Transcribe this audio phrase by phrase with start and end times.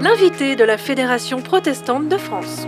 [0.00, 2.66] L'invité de la Fédération protestante de France.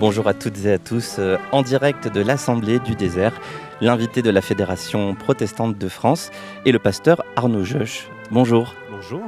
[0.00, 3.40] Bonjour à toutes et à tous, euh, en direct de l'Assemblée du désert,
[3.80, 6.32] l'invité de la Fédération protestante de France
[6.66, 8.08] est le pasteur Arnaud Joche.
[8.32, 8.74] Bonjour.
[8.90, 9.22] Bonjour.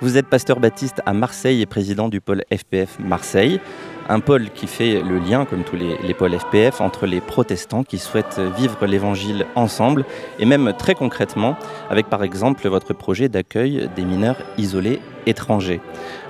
[0.00, 3.60] Vous êtes pasteur baptiste à Marseille et président du pôle FPF Marseille.
[4.08, 7.84] Un pôle qui fait le lien, comme tous les, les pôles FPF, entre les protestants
[7.84, 10.04] qui souhaitent vivre l'évangile ensemble
[10.38, 11.56] et même très concrètement
[11.88, 15.80] avec par exemple votre projet d'accueil des mineurs isolés étrangers.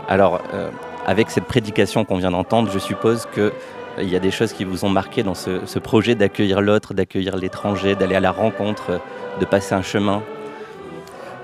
[0.09, 0.71] Alors, euh,
[1.07, 3.53] avec cette prédication qu'on vient d'entendre, je suppose que
[3.99, 7.37] euh, y a des choses qui vous ont marqué dans ce projet d'accueillir l'autre, d'accueillir
[7.37, 9.01] l'étranger, d'aller à la rencontre,
[9.41, 10.23] de passer un chemin?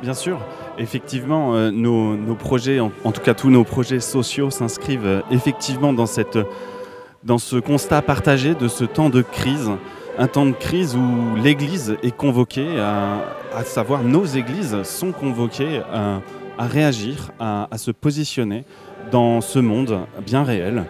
[0.03, 0.39] Bien sûr,
[0.78, 6.06] effectivement, euh, nos, projets, en, tout cas tous nos projets sociaux, s'inscrivent euh, effectivement dans,
[6.06, 9.70] ce constat partagé de ce temps de crise.
[10.19, 16.20] Un temps de crise où l'Église est convoquée, à, savoir nos églises sont convoquées à,
[16.58, 18.64] réagir, à, se positionner
[19.12, 20.86] dans ce monde bien réel.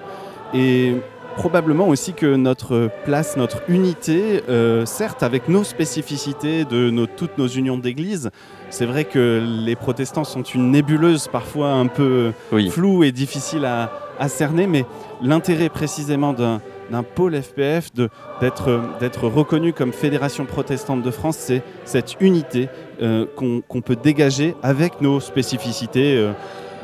[1.39, 7.39] Probablement aussi que notre place, notre unité, euh, certes avec nos spécificités de nos, toutes
[7.39, 8.31] nos unions d'église,
[8.71, 12.69] c'est vrai que les protestants sont une nébuleuse parfois un peu oui.
[12.71, 14.85] floue et difficile à, à cerner, mais
[15.23, 17.91] l'intérêt précisément d'un d'un pôle FPF,
[18.41, 22.69] d'être reconnu comme Fédération protestante de France, c'est cette unité
[23.03, 26.17] euh, qu'on qu peut dégager avec nos spécificités.
[26.17, 26.33] Euh,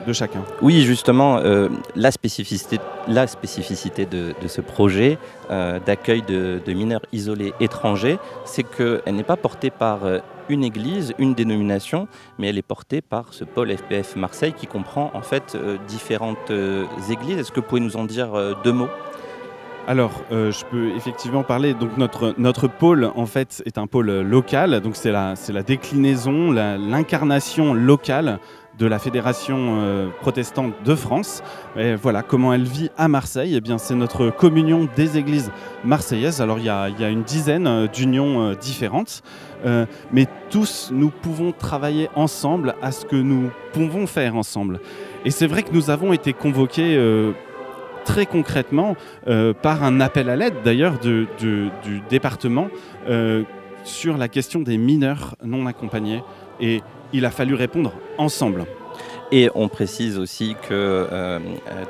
[0.04, 0.44] de chacun.
[0.62, 5.18] Oui, justement, euh, la spécificité, la spécificité de, de ce projet
[5.50, 10.64] euh, d'accueil de, de, mineurs isolés étrangers, c'est qu'elle n'est pas portée par euh, une
[10.64, 12.06] église, une dénomination,
[12.38, 15.56] mais elle est portée par ce pôle FPF Marseille qui comprend en fait
[15.88, 16.52] différentes
[17.10, 17.38] églises.
[17.38, 18.28] Est-ce que vous pouvez nous en dire
[18.62, 18.90] deux mots?
[19.86, 21.74] Alors, euh, je peux effectivement parler.
[21.74, 24.80] Donc, notre, notre pôle, en fait, est un pôle local.
[24.80, 28.38] Donc, c'est la, la déclinaison, l'incarnation locale
[28.78, 31.42] de la Fédération euh, protestante de France.
[31.76, 33.54] Et voilà comment elle vit à Marseille.
[33.54, 35.52] Eh bien, c'est notre communion des églises
[35.84, 36.40] marseillaises.
[36.40, 39.22] Alors, il y a, y a une dizaine euh, d'unions euh, différentes,
[40.12, 44.78] mais tous nous pouvons travailler ensemble à ce que nous pouvons faire ensemble.
[45.24, 47.00] Et c'est vrai que nous avons été convoqués
[48.04, 48.94] très concrètement
[49.62, 51.70] par un appel à l'aide d'ailleurs du, du,
[52.10, 52.68] département
[53.84, 56.22] sur la question des mineurs non accompagnés.
[56.60, 56.82] Et
[57.14, 58.66] il a fallu répondre ensemble.
[59.32, 61.38] Et on précise aussi que euh,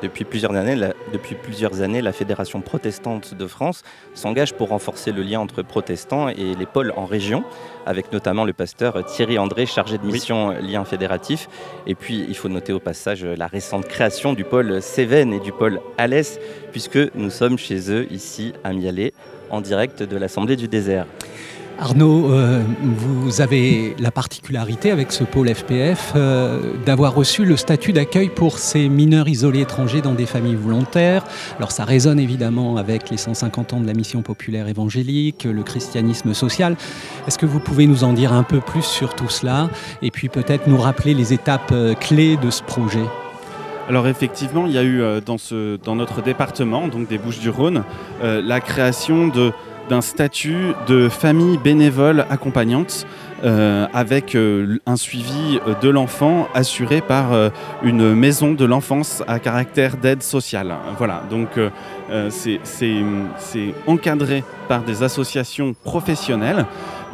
[0.02, 3.82] depuis, plusieurs années, la, depuis plusieurs années, la Fédération protestante de France
[4.14, 7.42] s'engage pour renforcer le lien entre protestants et les pôles en région,
[7.86, 10.72] avec notamment le pasteur Thierry André, chargé de mission oui.
[10.72, 11.48] lien fédératif.
[11.86, 15.52] Et puis, il faut noter au passage la récente création du pôle Cévennes et du
[15.52, 16.38] pôle Alès,
[16.70, 19.12] puisque nous sommes chez eux, ici, à Mialet,
[19.50, 21.06] en direct de l'Assemblée du désert.
[21.78, 27.92] Arnaud, euh, vous avez la particularité avec ce pôle FPF euh, d'avoir reçu le statut
[27.92, 31.24] d'accueil pour ces mineurs isolés étrangers dans des familles volontaires.
[31.58, 36.32] Alors ça résonne évidemment avec les 150 ans de la mission populaire évangélique, le christianisme
[36.32, 36.76] social.
[37.26, 39.68] Est-ce que vous pouvez nous en dire un peu plus sur tout cela
[40.00, 43.04] et puis peut-être nous rappeler les étapes euh, clés de ce projet?
[43.88, 47.84] Alors effectivement, il y a eu dans, notre département, donc des Bouches-du-Rhône,
[48.22, 49.52] la création de
[49.88, 53.06] d'un statut de famille bénévole accompagnante
[53.44, 57.50] euh, avec euh, un suivi de l'enfant assuré par euh,
[57.82, 60.74] une maison de l'enfance à caractère d'aide sociale.
[60.96, 61.48] Voilà, donc
[62.30, 66.64] c'est encadré par des associations professionnelles,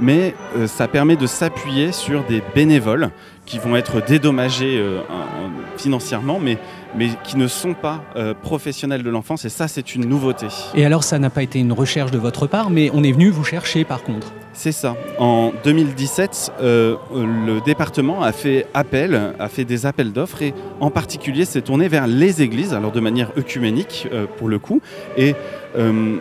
[0.00, 3.10] mais euh, ça permet de s'appuyer sur des bénévoles
[3.46, 5.00] qui vont être dédommagés euh,
[5.76, 6.58] financièrement, mais
[6.96, 10.46] mais qui ne sont pas euh, professionnels de l'enfance, et ça, c'est une nouveauté.
[10.74, 13.30] Et alors, ça n'a pas été une recherche de votre part, mais on est venu
[13.30, 14.96] vous chercher par contre C'est ça.
[15.18, 20.90] En 2017, euh, le département a fait appel, a fait des appels d'offres, et en
[20.90, 24.80] particulier s'est tourné vers les églises, alors de manière œcuménique euh, pour le coup,
[25.16, 25.34] et
[25.76, 26.16] euh,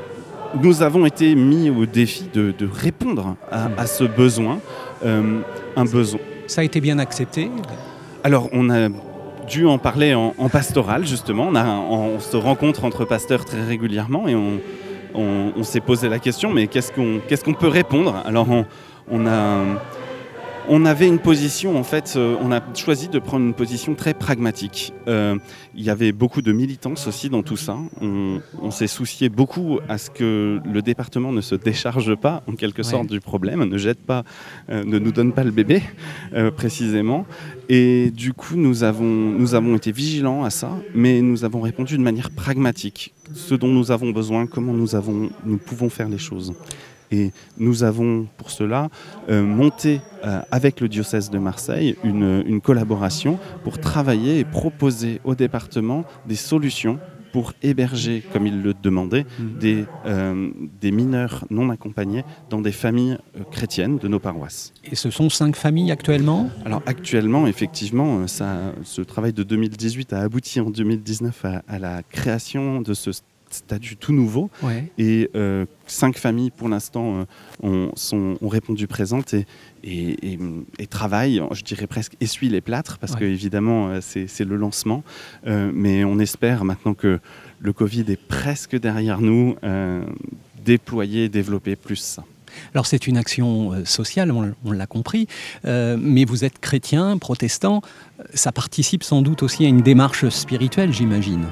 [0.61, 4.59] nous avons été mis au défi de, de répondre à, à, ce besoin,
[5.05, 5.41] euh,
[5.75, 6.19] un besoin.
[6.47, 7.49] Ça a été bien accepté
[8.23, 8.89] alors, on a
[9.47, 11.47] dû en parler en, en pastoral, justement.
[11.49, 14.59] On, a, on, on, se rencontre entre pasteurs très régulièrement et on,
[15.15, 18.21] on, on s'est posé la question, mais qu'est-ce qu'on qu qu peut répondre?
[18.25, 18.47] Alors,
[19.09, 19.63] on, a,
[20.67, 24.13] on avait une position, en fait, euh, on a choisi de prendre une position très
[24.13, 24.93] pragmatique.
[25.07, 25.37] Euh,
[25.75, 27.77] il y avait beaucoup de militance aussi dans tout ça.
[28.01, 32.53] On, on s'est soucié beaucoup à ce que le département ne se décharge pas, en
[32.53, 33.09] quelque sorte, ouais.
[33.09, 34.23] du problème, ne jette pas,
[34.69, 35.81] euh, ne nous donne pas le bébé,
[36.55, 37.25] précisément.
[37.69, 41.97] Et du coup, nous avons, nous avons été vigilants à ça, mais nous avons répondu
[41.97, 43.13] de manière pragmatique.
[43.33, 46.53] ce dont nous avons besoin, comment nous, avons, nous pouvons faire les choses.
[47.11, 48.89] Et nous avons pour cela
[49.29, 55.21] euh, monté euh, avec le diocèse de Marseille une, une, collaboration pour travailler et proposer
[55.23, 56.99] au département des solutions
[57.31, 59.59] pour héberger, comme il le demandait, mmh.
[59.59, 60.49] des, euh,
[60.81, 64.73] des mineurs non accompagnés dans des familles euh, chrétiennes de nos paroisses.
[64.83, 66.49] Et ce sont cinq familles actuellement?
[66.65, 72.03] Alors actuellement, effectivement, ça, ce travail de 2018 a abouti en 2019 à, à la
[72.03, 73.11] création de ce
[73.53, 74.49] statut tout nouveau.
[74.63, 74.91] Ouais.
[74.97, 77.25] Et euh, cinq familles, pour l'instant,
[77.63, 77.87] euh,
[78.41, 79.45] ont, répondu présentes et,
[79.83, 80.39] et, et-
[80.79, 83.19] et travaillent, je dirais presque, essuient les plâtres, parce Ouais.
[83.19, 85.03] que évidemment, euh, c'est le lancement.
[85.45, 87.19] Mais on espère, maintenant que
[87.59, 89.55] le Covid est presque derrière nous,
[90.65, 92.23] déployer, développer plus ça.
[92.73, 95.27] Alors c'est une action euh, sociale, on, on l'a compris,
[95.65, 97.81] euh, mais vous êtes chrétien, protestant,
[98.33, 101.45] ça participe sans doute aussi à une démarche spirituelle, j'imagine.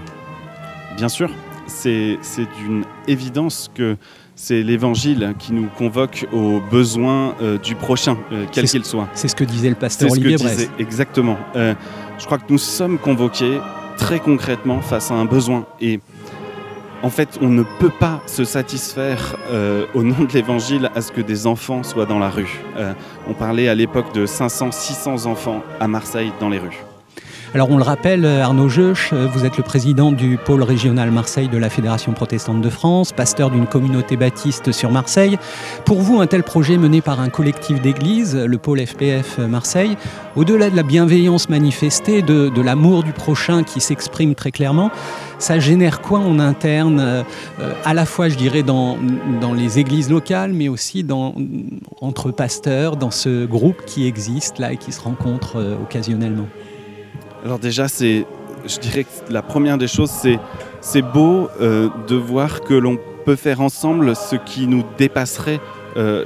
[0.97, 1.29] Bien sûr,
[1.67, 2.17] c'est
[2.59, 3.97] d'une évidence que
[4.37, 9.09] c'est l'Évangile qui nous convoque aux besoins euh, du prochain, euh, quel qu'il soit.
[9.13, 11.37] C'est ce que disait le pasteur Olivier disait exactement.
[11.55, 11.73] Euh,
[12.19, 13.59] je crois que nous sommes convoqués
[13.97, 15.99] très concrètement face à un besoin et
[17.03, 21.11] en fait, on ne peut pas se satisfaire euh, au nom de l'Évangile à ce
[21.11, 22.59] que des enfants soient dans la rue.
[23.27, 26.86] On parlait à l'époque de 500, 600 enfants à Marseille dans les rues.
[27.57, 31.09] Alors on le rappelle, euh, Arnaud Jeuch, euh, vous êtes le président du pôle régional
[31.09, 35.39] Marseille de la Fédération protestante de France, pasteur d'une communauté baptiste sur Marseille.
[35.83, 39.97] Pour vous, un tel projet mené par un collectif d'églises, le pôle FPF Marseille,
[40.35, 44.91] au-delà de la bienveillance manifestée, de, l'amour du prochain qui s'exprime très clairement,
[45.39, 47.23] ça génère quoi en interne, euh,
[47.59, 48.97] euh, à la fois, je dirais, dans,
[49.55, 51.03] les églises locales, mais aussi
[52.01, 56.47] entre pasteurs, dans ce groupe qui existe là et qui se rencontre euh, occasionnellement?
[57.43, 58.25] Alors déjà, c'est,
[58.65, 60.11] je dirais que la première des choses,
[60.81, 65.59] c'est, beau euh, de voir que l'on peut faire ensemble ce qui nous dépasserait
[65.97, 66.25] euh,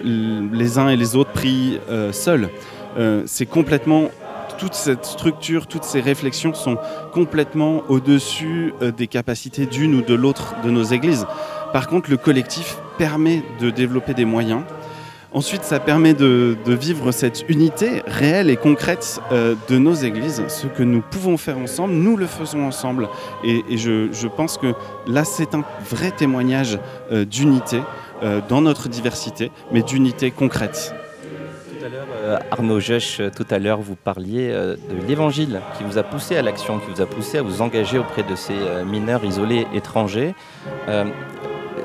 [0.52, 2.50] les uns et les autres pris euh, seuls.
[3.26, 4.10] C'est complètement
[4.58, 6.78] toute cette structure, toutes ces réflexions sont
[7.14, 11.26] complètement au-dessus des capacités d'une ou de l'autre de nos églises.
[11.72, 14.64] Par contre, le collectif permet de développer des moyens.
[15.34, 20.44] Ensuite, ça permet de, vivre cette unité réelle et concrète euh, de nos églises.
[20.50, 23.08] Ce que nous pouvons faire ensemble, nous le faisons ensemble.
[23.46, 24.74] Et, je, pense que
[25.08, 26.80] là, c'est un vrai témoignage
[27.12, 27.82] euh, d'unité
[28.24, 30.94] euh, dans notre diversité, mais d'unité concrète.
[31.80, 36.36] Tout à Arnaud euh, tout à l'heure, vous parliez de l'évangile qui vous a poussé
[36.36, 38.56] à l'action, qui vous a poussé à vous engager auprès de ces
[38.86, 40.36] mineurs isolés étrangers.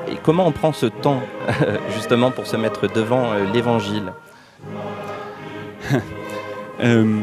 [0.09, 1.21] Et comment on prend ce temps,
[1.95, 4.13] justement, pour se mettre devant euh, l'évangile
[6.85, 7.21] Euh,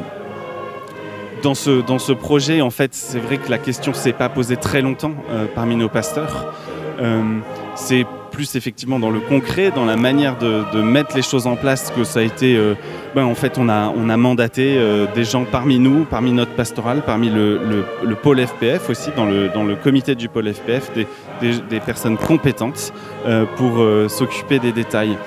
[1.43, 4.57] dans, ce, dans ce projet, en fait, c'est vrai que la question s'est pas posée
[4.57, 6.55] très longtemps euh, parmi nos pasteurs.
[7.75, 11.93] C'est plus effectivement dans le concret, dans la manière de, mettre les choses en place
[11.95, 12.57] que ça a été.
[12.57, 12.73] euh,
[13.15, 17.29] ben, en fait, on a, mandaté euh, des gens parmi nous, parmi notre pastoral, parmi
[17.29, 20.91] le, le, le pôle FPF aussi, dans le, comité du pôle FPF,
[21.41, 22.91] des, personnes compétentes
[23.27, 25.17] euh, pour s'occuper des détails.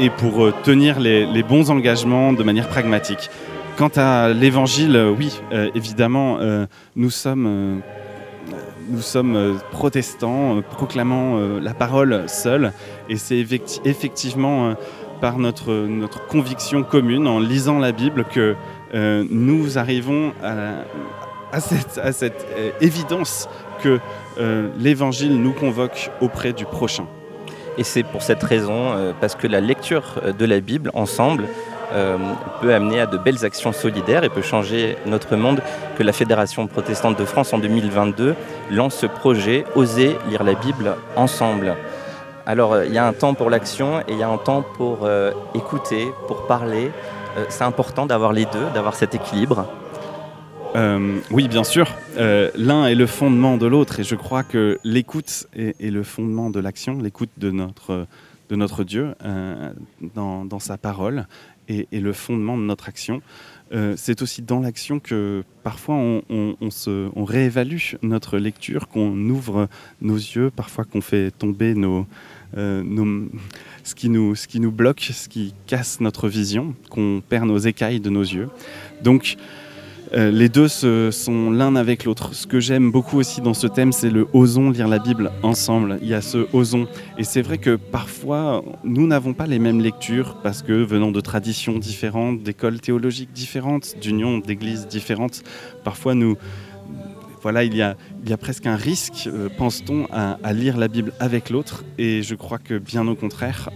[0.00, 3.30] Et pour tenir les, bons engagements de manière pragmatique.
[3.76, 5.40] Quant à l'évangile, oui,
[5.74, 6.38] évidemment,
[6.96, 7.82] nous sommes,
[8.88, 12.72] nous sommes euh, protestants, euh, proclamant euh, la parole seule,
[13.08, 14.74] et c'est effecti- effectivement
[15.20, 18.54] par notre, notre conviction commune, en lisant la Bible, que
[18.94, 20.32] nous arrivons
[21.52, 22.46] à, cette, à cette,
[22.80, 23.48] évidence
[23.82, 23.98] que
[24.78, 27.06] l'évangile nous convoque auprès du prochain.
[27.78, 31.48] Et c'est pour cette raison, parce que la lecture de la Bible ensemble
[32.60, 35.62] peut amener à de belles actions solidaires et peut changer notre monde,
[35.96, 38.34] que la Fédération protestante de France en 2022
[38.70, 41.76] lance ce projet Oser lire la Bible ensemble.
[42.48, 44.62] Alors euh, il y a un temps pour l'action et il y a un temps
[44.62, 46.90] pour euh, écouter, pour parler.
[47.36, 49.66] Euh, c'est important d'avoir les deux, d'avoir cet équilibre.
[50.74, 51.94] Euh, oui, bien sûr.
[52.16, 56.48] Euh, L'un est le fondement de l'autre et je crois que l'écoute est, le fondement
[56.48, 58.06] de l'action, l'écoute de notre,
[58.48, 59.70] de notre Dieu euh,
[60.14, 61.26] dans, dans sa parole
[61.68, 63.20] est le fondement de notre action.
[63.72, 66.24] Euh, C'est aussi dans l'action que parfois on,
[67.16, 69.68] réévalue notre lecture, qu'on ouvre
[70.00, 71.74] nos yeux, parfois qu'on fait tomber
[72.56, 73.28] euh, nos-
[73.84, 77.58] ce, qui nous, ce qui nous bloque, ce qui casse notre vision, qu'on perd nos
[77.58, 78.48] écailles de nos yeux.
[79.02, 79.36] Donc,
[80.14, 82.34] euh, les deux se- sont l'un avec l'autre.
[82.34, 85.98] Ce que j'aime beaucoup aussi dans ce thème, c'est le osons lire la Bible ensemble.
[86.02, 86.86] Il y a ce osons.
[87.18, 91.20] Et c'est vrai que parfois, nous n'avons pas les mêmes lectures parce que venant de
[91.20, 95.42] traditions différentes, d'écoles théologiques différentes, d'unions d'églises différentes,
[95.84, 96.36] parfois nous,
[97.42, 97.96] voilà, il y a,
[98.38, 101.84] presque un risque, pense-t-on, à, lire la Bible avec l'autre.
[101.98, 103.70] Et je crois que bien au contraire,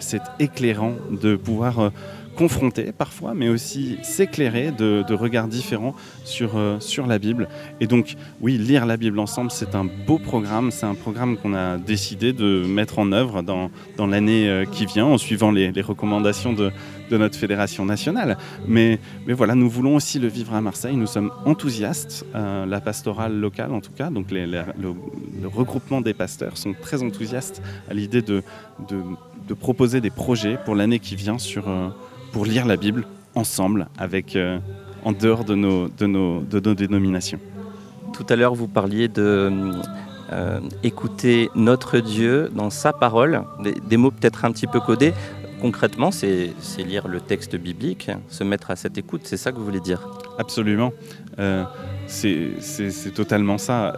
[0.00, 1.90] c'est éclairant de pouvoir
[2.38, 7.48] confronter parfois, mais aussi s'éclairer de, regards différents sur, euh, la Bible.
[7.80, 10.70] Et donc, oui, lire la Bible ensemble, c'est un beau programme.
[10.70, 13.70] C'est un programme qu'on a décidé de mettre en œuvre dans,
[14.06, 16.70] l'année euh, qui vient, en suivant les, recommandations de,
[17.10, 18.36] de, notre fédération nationale.
[18.66, 20.96] Mais, mais voilà, nous voulons aussi le vivre à Marseille.
[20.96, 24.64] Nous sommes enthousiastes, euh, la pastorale locale en tout cas, donc les, le,
[25.44, 28.42] regroupement des pasteurs sont très enthousiastes à l'idée de,
[28.88, 31.64] de, proposer des projets pour l'année qui vient sur
[32.32, 34.58] pour lire la Bible ensemble, avec, euh,
[35.04, 37.38] en dehors de nos, de, nos, de nos dénominations.
[38.12, 39.72] Tout à l'heure, vous parliez de
[40.32, 43.42] euh, écouter notre Dieu dans sa parole,
[43.88, 45.14] des, mots peut-être un petit peu codés.
[45.60, 49.64] Concrètement, c'est lire le texte biblique, se mettre à cette écoute, c'est ça que vous
[49.64, 50.06] voulez dire?
[50.38, 50.92] Absolument.
[51.38, 51.64] Euh,
[52.06, 53.96] c'est totalement ça.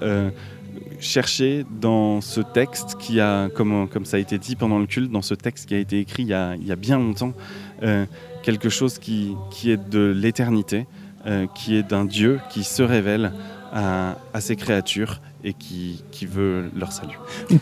[1.00, 5.22] chercher dans ce texte qui a, comme, ça a été dit pendant le culte, dans
[5.22, 6.34] ce texte qui a été écrit il y
[6.72, 7.32] a, bien longtemps,
[7.82, 8.06] euh,
[8.42, 10.86] quelque chose qui, est de l'éternité,
[11.26, 13.32] euh, qui est d'un Dieu qui se révèle
[13.72, 17.18] à ses créatures et qui, qui, veut leur salut.
[17.48, 17.58] Une,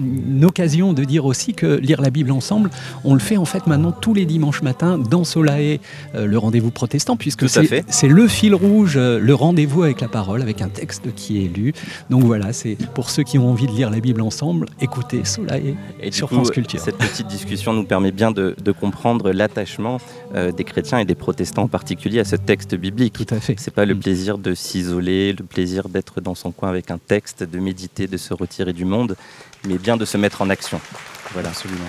[0.00, 2.70] une, occasion de dire aussi que lire la Bible ensemble,
[3.04, 5.78] on le fait en fait maintenant tous les dimanches matins dans Solae,
[6.14, 10.62] euh, le rendez-vous protestant, puisque c'est le fil rouge, le rendez-vous avec la parole, avec
[10.62, 11.72] un texte qui est lu.
[12.10, 15.74] Donc voilà, c'est pour ceux qui ont envie de lire la Bible ensemble, écoutez Solae
[16.00, 16.80] et sur France Culture.
[16.80, 19.98] Cette petite discussion nous permet bien de, de comprendre l'attachement
[20.34, 23.14] euh, des chrétiens et des protestants en particulier à ce texte biblique.
[23.14, 23.54] Tout à fait.
[23.58, 27.42] C'est pas le plaisir de s'isoler, le plaisir d'être dans son coin avec un texte,
[27.42, 29.16] de méditer, de se retirer du monde,
[29.66, 30.80] mais bien de se mettre en action.
[31.32, 31.88] Voilà, absolument.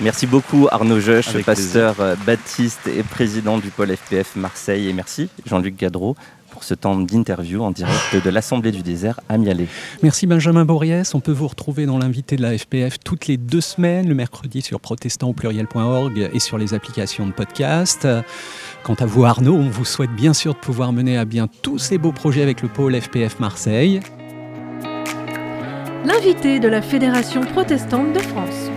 [0.00, 4.88] Merci beaucoup Arnaud Joche, pasteur euh, baptiste et président du pôle FPF Marseille.
[4.88, 6.16] Et merci Jean-Luc Gadreau
[6.56, 9.66] pour ce temps d'interview en direct de l'Assemblée du désert à Mialet.
[10.02, 11.02] Merci Benjamin Bories.
[11.12, 14.62] On peut vous retrouver dans l'invité de la FPF toutes les deux semaines, le mercredi
[14.62, 18.08] sur protestant pluriel.org et sur les applications de podcast.
[18.84, 21.78] Quant à vous Arnaud, on vous souhaite bien sûr de pouvoir mener à bien tous
[21.78, 24.00] ces beaux projets avec le pôle FPF Marseille.
[26.06, 28.70] L'invité de la Fédération protestante de France.